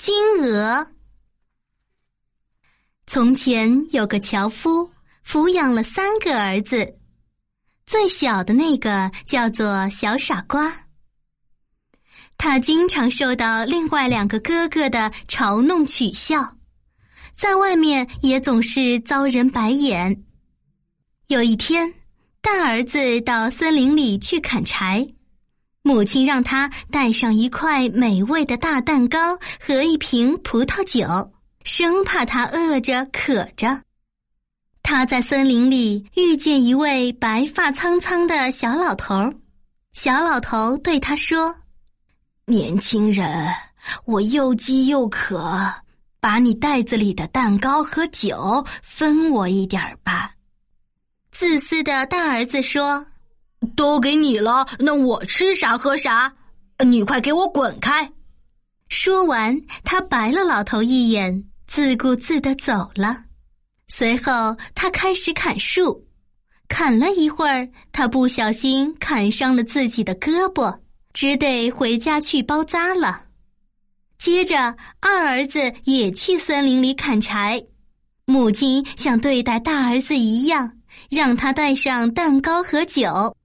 [0.00, 0.86] 金鹅。
[3.06, 4.90] 从前有个樵夫，
[5.22, 6.96] 抚养了三个儿子，
[7.84, 10.74] 最小的那个叫做小傻瓜。
[12.38, 16.56] 他经常受到另外两个哥哥的嘲弄取笑，
[17.36, 20.24] 在外面也总是遭人白眼。
[21.26, 21.92] 有一天，
[22.40, 25.06] 大儿子到森林里去砍柴。
[25.82, 31.32] 母亲让他带上一块美味的大蛋糕和一瓶葡萄酒，
[31.64, 33.80] 生怕他饿着渴着。
[34.82, 39.32] 他在森林里遇见一位白发苍苍的小老头，
[39.94, 41.54] 小老头对他说
[42.44, 43.48] ：“年轻人，
[44.04, 45.72] 我又饥又渴，
[46.20, 50.32] 把你袋子里的蛋糕和酒分我一点吧。”
[51.32, 53.06] 自私的大儿子说。
[53.76, 56.32] 都给你了，那我吃啥喝啥？
[56.84, 58.10] 你快给我滚开！
[58.88, 63.24] 说完，他白了老头一眼，自顾自的走了。
[63.88, 66.06] 随后，他开始砍树，
[66.68, 70.78] 砍了一会儿，他不小心砍伤了自己的胳膊，
[71.12, 73.26] 只得回家去包扎了。
[74.18, 77.62] 接着，二儿子也去森林里砍柴，
[78.24, 80.70] 母亲像对待大儿子一样，
[81.10, 83.36] 让他带上蛋糕和酒。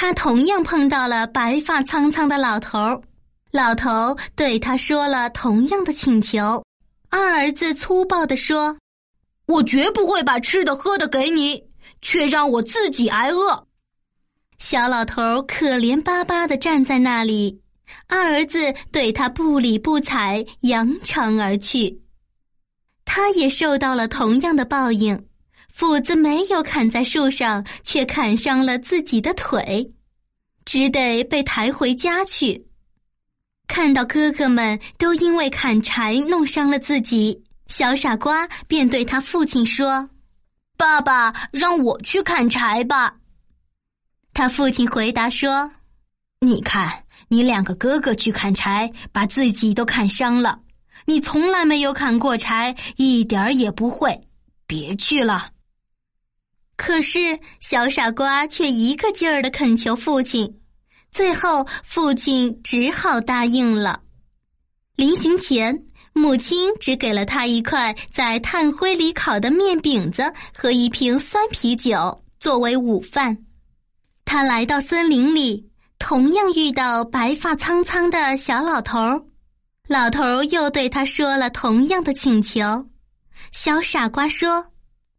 [0.00, 2.78] 他同样碰到了白发苍苍的老头
[3.50, 6.62] 老头对他说了同样的请求。
[7.10, 8.78] 二儿子粗暴地说
[9.46, 11.60] ：“我绝不会把吃的喝的给你，
[12.00, 13.66] 却让我自己挨饿。”
[14.58, 17.60] 小老头可怜巴巴的站在那里，
[18.06, 22.00] 二儿子对他不理不睬，扬长而去。
[23.04, 25.27] 他也受到了同样的报应。
[25.78, 29.88] 斧子没有砍在树上，却砍伤了自己的腿，
[30.64, 32.66] 只得被抬回家去。
[33.68, 40.10] 看到哥哥们都因为砍柴弄伤了自己，小傻瓜便对他父亲说
[40.76, 43.14] ：“爸爸，让我去砍柴吧。”
[44.34, 45.70] 他父亲回答说
[46.44, 50.58] ：“你看，你两个哥哥去砍柴，把自己都砍伤了。
[51.04, 54.20] 你从来没有砍过柴，一点儿也不会，
[54.66, 55.50] 别去了。”
[56.78, 60.48] 可是小傻瓜却一个劲儿的恳求父亲，
[61.10, 64.00] 最后父亲只好答应了。
[64.94, 65.76] 临行前，
[66.12, 73.36] 母亲只给了他一块在炭灰里烤的面饼子和一瓶酸啤酒作为午饭。
[74.24, 75.68] 他来到森林里，
[75.98, 79.20] 同样遇到白发苍苍的小老头儿，
[79.88, 82.88] 老头儿又对他说了同样的请求。
[83.50, 84.64] 小傻瓜说。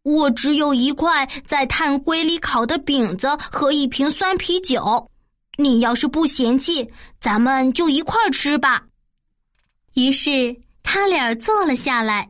[0.02, 5.10] 我只有一块在炭灰里烤的饼子和一瓶酸啤酒，
[5.56, 6.88] 你要是不嫌弃，
[7.20, 8.82] 咱们就一块吃吧。
[9.94, 12.28] 于是他俩坐了下来。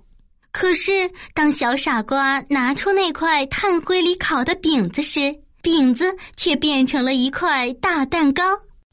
[0.52, 5.32] 可是当小傻瓜拿出那块炭灰里烤的饼子时，
[5.62, 8.42] 饼子却变成了一块大蛋糕，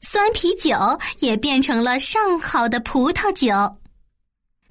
[0.00, 0.76] 酸啤酒
[1.18, 3.76] 也变成了上好的葡萄酒。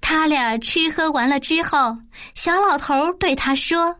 [0.10, 1.94] 他俩吃喝完了之后，
[2.34, 3.94] 小老头对他说：“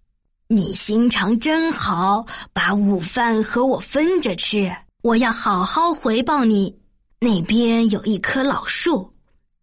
[0.48, 4.74] 你心肠真好，把午饭和我分着吃。
[5.02, 6.74] 我要好好回报你。
[7.20, 9.14] 那边有一棵老树，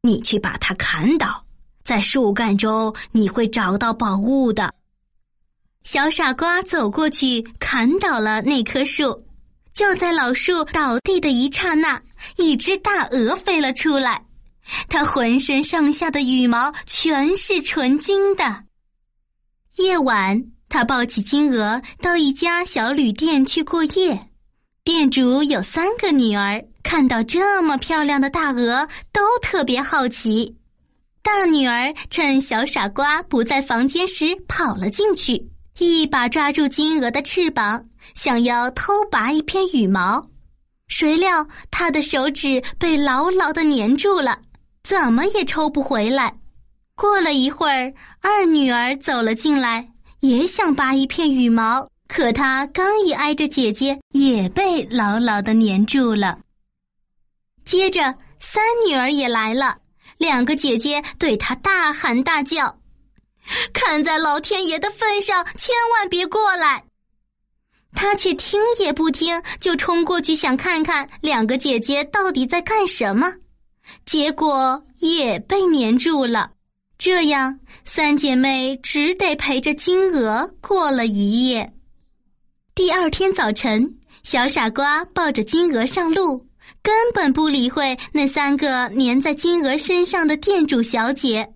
[0.03, 1.43] 你去把它砍倒，
[1.83, 4.71] 在树干中你会找到宝物的。”
[5.83, 9.19] 小傻瓜走过去，砍倒了那棵树。
[9.72, 11.99] 就在老树倒地的一刹那，
[12.37, 14.22] 一只大鹅飞了出来。
[14.89, 18.65] 它浑身上下的羽毛全是纯金的。
[19.77, 24.29] 夜晚，他抱起金鹅到一家小旅店去过夜。
[24.85, 30.57] 店主有三个女儿，看到这么漂亮的大鹅，都特别好奇。
[31.23, 37.83] 大女儿趁小傻瓜不在房间时跑了进去，一把抓住金鹅的翅膀，
[38.15, 40.29] 想要偷拔一片羽毛，
[40.87, 44.39] 谁料她的手指被牢牢的粘住了。
[44.84, 46.33] 怎么也抽不回来。
[46.95, 49.89] 过了一会儿，二女儿走了进来，
[50.21, 56.39] 也想拔一片羽毛，可她刚一挨着姐姐，也被牢牢的粘住了。
[57.65, 59.77] 接着，三女儿也来了，
[60.19, 62.78] 两个姐姐对她大喊大叫
[63.72, 66.84] ：“看在老天爷的份上，千万别过来！”
[67.97, 73.33] 她却听也不听，就冲过去想看看两个姐姐到底在干什么。
[74.05, 76.51] 结果也被粘住了，
[76.99, 81.73] 这样三姐妹只得陪着金鹅过了一夜。
[82.75, 83.89] 第二天早晨，
[84.23, 86.45] 小傻瓜抱着金鹅上路，
[86.83, 91.49] 根本不理会那三个粘在金鹅身上的店主小姐。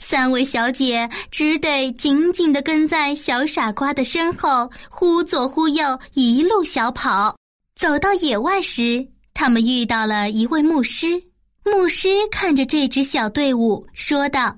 [0.00, 7.36] 三位小姐只得紧紧的跟在小傻瓜的身后，忽左忽右，一路小跑。
[7.74, 11.22] 走到野外时，他们遇到了一位牧师。
[11.70, 14.56] 牧师看着这支小队伍，说道：“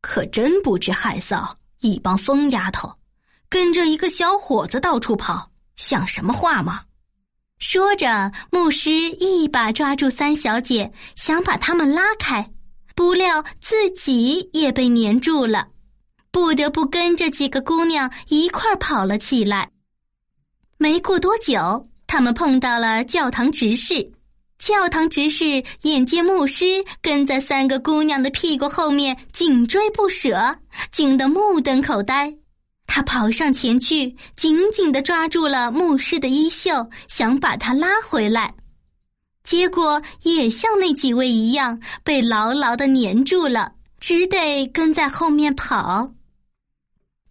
[0.00, 2.92] 可真不知害臊，一帮疯丫头，
[3.48, 6.82] 跟着一个小伙子到处跑，像什么话吗？”
[7.58, 12.48] 说着，牧师一把抓住三小姐，想把他们拉开。
[12.94, 15.68] 不料自己也被粘住了，
[16.30, 19.70] 不得不跟着几个姑娘一块跑了起来。
[20.78, 24.12] 没过多久，他们碰到了教堂执事。
[24.58, 30.56] 教堂执事眼见牧师跟在三个姑娘的屁股后面紧追不舍，
[30.90, 32.34] 惊得目瞪口呆。
[32.84, 38.52] 他跑上前去，紧紧的抓住了牧师的衣袖，想把他拉回来。
[39.44, 46.12] 结果也像那几位一样，被牢牢的粘住了，只得跟在后面跑。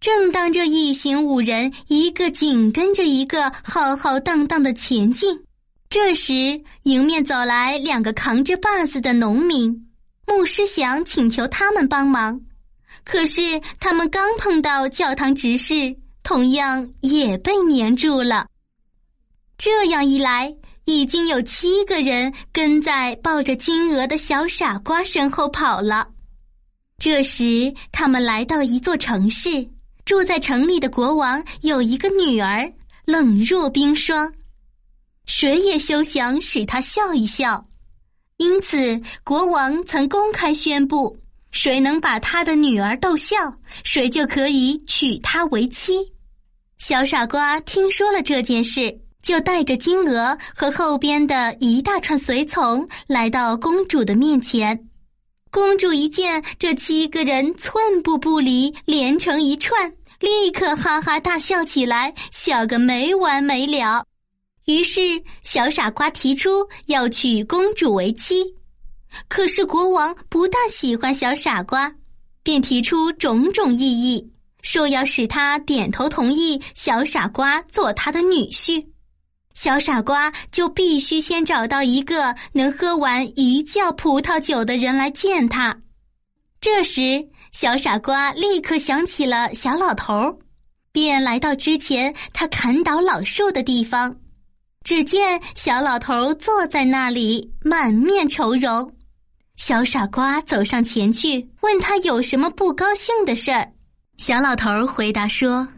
[0.00, 5.38] 正当这一行五人一个紧跟着一个浩浩荡荡的前进，
[5.90, 9.88] 这时迎面走来两个扛着把子的农民，
[10.26, 12.40] 牧师想请求他们帮忙，
[13.04, 18.46] 可是他们刚碰到教堂执事，同样也被粘住了。
[19.56, 20.54] 这样一来。
[20.90, 26.08] 已经有七个人跟在抱着金鹅的小傻瓜身后跑了。
[26.96, 29.68] 这时，他们来到一座城市，
[30.06, 32.72] 住在城里的国王有一个女儿，
[33.04, 34.32] 冷若冰霜，
[35.28, 37.64] 谁也休想使他笑一笑。
[38.38, 41.16] 因此，国王曾公开宣布，
[41.52, 43.54] 谁能把他的女儿逗笑，
[43.84, 46.12] 谁就可以娶她为妻。
[46.78, 48.98] 小傻瓜听说了这件事。
[49.20, 54.88] 就带着金鹅和后边的一大串随从来到公主的面前。
[55.50, 64.04] 公主一见这七个人寸步不离，连成一串，立刻哈哈大笑起来，笑个没完没了。
[64.68, 65.00] 于是
[65.42, 68.44] 小傻瓜提出要娶公主为妻，
[69.26, 71.90] 可是国王不大喜欢小傻瓜，
[72.42, 74.30] 便提出种种异议，
[74.60, 78.86] 说要使他点头同意小傻瓜做他的女婿。
[79.54, 85.74] 小傻瓜就必须先找到一个能喝完一窖葡萄酒的人来见他。
[86.60, 90.38] 这时，小傻瓜立刻想起了小老头，
[90.92, 94.14] 便来到之前他砍倒老树的地方。
[94.88, 98.90] 只见小老头坐在那里，满面愁容。
[99.54, 103.70] 小傻瓜走上前去，问他有什么不高兴的事儿。
[104.16, 105.68] 小老头回答说：“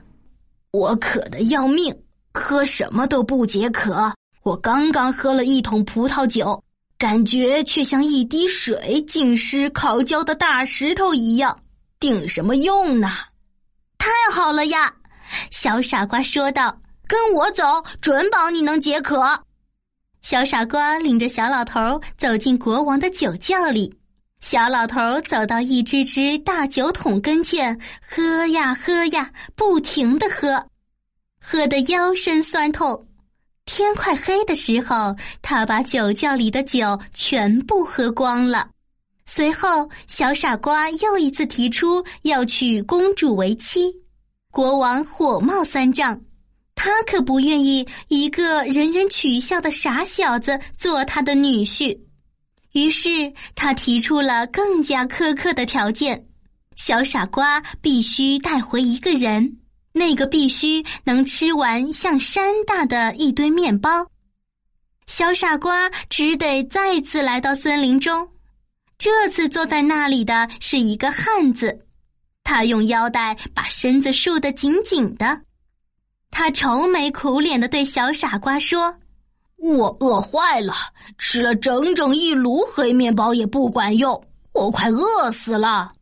[0.70, 1.92] 我渴得要命。”
[2.32, 4.14] 喝什么都不解渴，
[4.44, 6.62] 我刚刚喝了一桶葡萄酒，
[6.96, 11.58] 感觉却像一滴水浸湿烤焦的大石头一样，
[11.98, 13.10] 顶什么用呢？
[13.98, 14.94] 太好了呀！
[15.50, 16.80] 小傻瓜说道
[17.10, 17.64] ：“跟我走，
[18.00, 19.20] 准保你能解渴。”
[20.22, 23.92] 小傻瓜领着小老头走进国王的酒窖里，
[24.38, 27.76] 小老头走到一只只大酒桶跟前，
[28.08, 30.64] 喝呀喝呀，不停的喝。
[31.42, 33.08] 喝得腰身酸痛，
[33.64, 38.68] 天快黑的时候，他把酒窖里的酒全部喝光了。
[39.24, 43.90] 随后，小傻瓜又一次提出要娶公主为妻，
[44.52, 46.20] 国王火冒三丈，
[46.82, 51.94] 他可不愿意一个人人取笑的傻小子做他的女婿。
[52.72, 56.26] 于是，他提出了更加苛刻的条件：
[56.76, 59.58] 小傻瓜必须带回一个人。
[59.92, 64.06] 那个必须能吃完像山大的一堆面包。
[65.06, 68.26] 小傻瓜只得再次来到森林中，
[68.96, 71.84] 这次坐在那里的是一个汉子，
[72.42, 75.42] 他用腰带把身子束得紧紧的。
[76.30, 78.94] 他愁眉苦脸的对小傻瓜说
[79.56, 80.72] ：“我饿坏了，
[81.18, 84.22] 吃了整整一炉黑面包也不管用，
[84.52, 85.92] 我快饿死了。”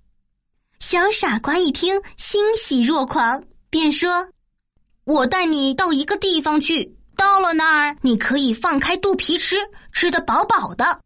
[0.80, 3.42] 小傻瓜一听，欣喜若狂。
[3.70, 4.28] 便说
[5.04, 9.56] ：“我带你到一个地方去，到了那儿，你可以放开肚皮吃，
[9.92, 11.00] 吃得饱饱的。”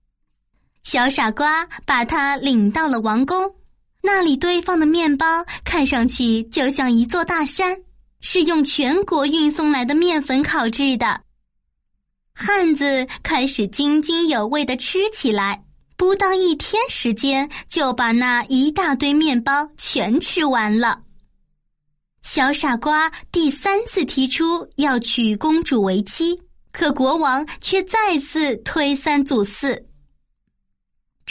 [0.84, 3.54] 小傻瓜把他领到了王宫，
[4.02, 7.76] 那里堆放的面包看上去就像一座大山，
[8.22, 11.20] 是用全国运送来的面粉烤制的。
[12.32, 15.62] 汉子开始津津有味的吃起来，
[15.98, 21.02] 不到一天时间，就把那一大堆面包全吃完了。
[22.22, 29.84] 小傻瓜第三次提出要娶公主为妻，可国王却再次推三阻四。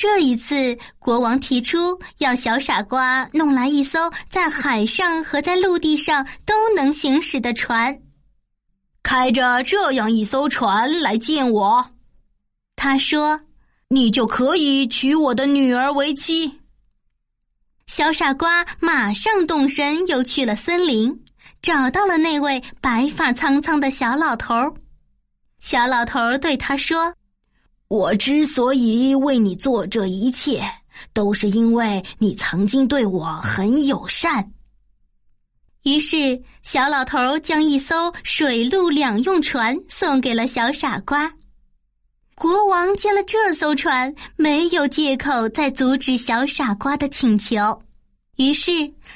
[0.02, 7.96] 这一次，国王提出要小傻瓜弄来一艘在海上和在陆地上都能行驶的船。
[9.04, 11.92] 开着这样一艘船来见我，
[12.76, 13.40] 他说
[13.90, 16.60] ：“你就可以娶我的女儿为妻。”
[17.86, 21.24] 小傻瓜马上动身，又去了森林，
[21.62, 24.56] 找到了那位白发苍苍的小老头。
[25.60, 27.14] 小老头对他说
[27.92, 30.64] ：“我之所以为你做这一切，
[31.12, 34.50] 都是因为你曾经对我很友善。”
[35.84, 41.30] 于是，小老头将一艘水陆两用船送给了小傻瓜。
[42.34, 47.84] 国王见了这艘船，没有借口再阻止小傻瓜的请求。
[48.38, 48.72] 于是，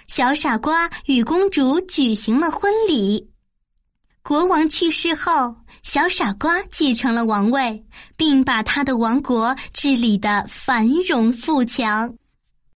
[0.09, 3.25] 小傻瓜与公主举行了婚礼。
[4.21, 5.55] 国王去世后，
[5.85, 7.85] 小傻瓜继承了王位，
[8.17, 12.11] 并把他的王国治理得繁荣富强。